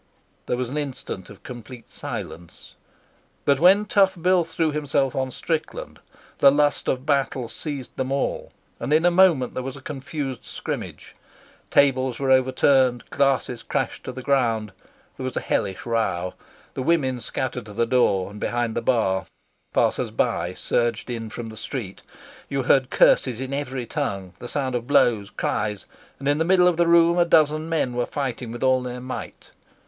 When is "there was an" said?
0.47-0.79